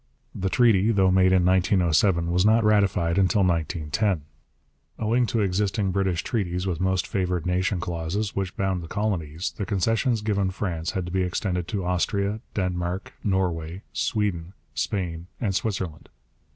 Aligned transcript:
The 0.33 0.49
treaty, 0.49 0.91
though 0.91 1.11
made 1.11 1.31
in 1.31 1.45
1907, 1.45 2.31
was 2.31 2.43
not 2.43 2.63
ratified 2.63 3.19
until 3.19 3.43
1910. 3.43 4.23
Owing 4.97 5.27
to 5.27 5.41
existing 5.41 5.91
British 5.91 6.23
treaties 6.23 6.65
with 6.65 6.79
most 6.81 7.05
favoured 7.05 7.45
nation 7.45 7.79
clauses 7.79 8.35
which 8.35 8.57
bound 8.57 8.81
the 8.81 8.87
colonies, 8.87 9.53
the 9.59 9.63
concessions 9.63 10.23
given 10.23 10.49
France 10.49 10.89
had 10.93 11.05
to 11.05 11.11
be 11.11 11.21
extended 11.21 11.67
to 11.67 11.85
Austria, 11.85 12.39
Denmark, 12.55 13.13
Norway, 13.23 13.83
Sweden, 13.93 14.53
Spain, 14.73 15.27
and 15.39 15.53
Switzerland. 15.53 16.09